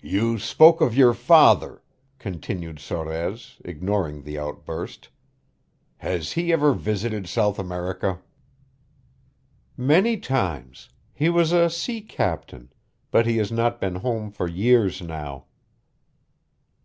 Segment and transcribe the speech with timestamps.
[0.00, 1.82] "You spoke of your father,"
[2.20, 5.08] continued Sorez, ignoring the outburst.
[5.96, 8.20] "Has he ever visited South America?"
[9.76, 10.90] "Many times.
[11.12, 12.72] He was a sea captain,
[13.10, 15.46] but he has not been home for years now."